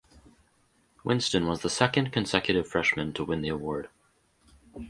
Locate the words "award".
3.49-3.87